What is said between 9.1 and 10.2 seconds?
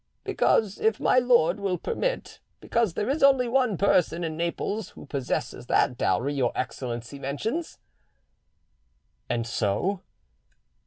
"And so?"